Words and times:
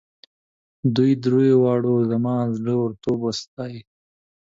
دوی 0.95 1.11
دریو 1.23 1.57
واړو 1.63 1.95
زما 2.11 2.35
زړه 2.57 2.73
ورتوب 2.77 3.17
وستایه. 3.23 3.81